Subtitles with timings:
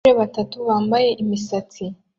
[0.03, 1.83] Abagore batatu bambaye imisatsi